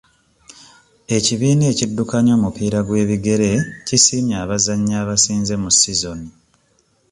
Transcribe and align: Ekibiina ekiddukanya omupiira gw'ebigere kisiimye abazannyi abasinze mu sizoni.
Ekibiina 1.17 1.63
ekiddukanya 1.73 2.31
omupiira 2.37 2.79
gw'ebigere 2.87 3.51
kisiimye 3.87 4.35
abazannyi 4.43 4.93
abasinze 5.01 5.53
mu 5.63 5.69
sizoni. 5.79 6.29